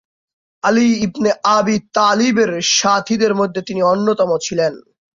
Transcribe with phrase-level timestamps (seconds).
[0.63, 4.73] Ali ibn Abi তালিবের সাথীদের মধ্যে তিনি অন্যতম ছিলেন।